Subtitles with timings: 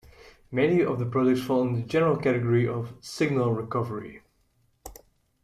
[0.49, 4.23] Many of the products fall under the general category of "signal recovery".